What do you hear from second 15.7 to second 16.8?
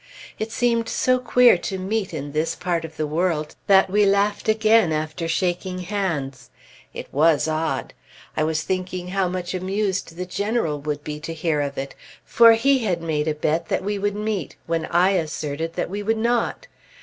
that we would not.